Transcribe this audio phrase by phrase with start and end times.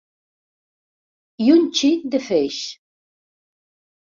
[1.47, 2.59] I un xic de feix.